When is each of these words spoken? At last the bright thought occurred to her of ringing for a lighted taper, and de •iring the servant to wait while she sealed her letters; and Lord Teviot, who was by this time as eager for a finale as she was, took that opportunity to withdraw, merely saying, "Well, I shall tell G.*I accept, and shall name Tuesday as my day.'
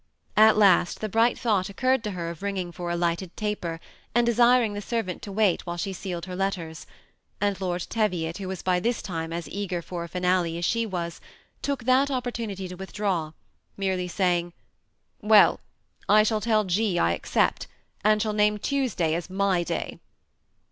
At 0.35 0.57
last 0.57 0.99
the 0.99 1.07
bright 1.09 1.37
thought 1.37 1.69
occurred 1.69 2.03
to 2.05 2.11
her 2.17 2.31
of 2.31 2.41
ringing 2.41 2.71
for 2.71 2.89
a 2.89 2.95
lighted 2.95 3.37
taper, 3.37 3.79
and 4.15 4.25
de 4.25 4.33
•iring 4.33 4.73
the 4.73 4.81
servant 4.81 5.21
to 5.21 5.31
wait 5.31 5.63
while 5.67 5.77
she 5.77 5.93
sealed 5.93 6.25
her 6.25 6.35
letters; 6.35 6.87
and 7.39 7.61
Lord 7.61 7.85
Teviot, 7.87 8.39
who 8.39 8.47
was 8.47 8.63
by 8.63 8.79
this 8.79 9.03
time 9.03 9.31
as 9.31 9.47
eager 9.47 9.79
for 9.79 10.03
a 10.03 10.07
finale 10.09 10.57
as 10.57 10.65
she 10.65 10.87
was, 10.87 11.21
took 11.61 11.83
that 11.83 12.09
opportunity 12.09 12.67
to 12.67 12.73
withdraw, 12.73 13.33
merely 13.77 14.07
saying, 14.07 14.53
"Well, 15.21 15.59
I 16.09 16.23
shall 16.23 16.41
tell 16.41 16.63
G.*I 16.63 17.11
accept, 17.13 17.67
and 18.03 18.19
shall 18.23 18.33
name 18.33 18.57
Tuesday 18.57 19.13
as 19.13 19.29
my 19.29 19.61
day.' 19.63 19.99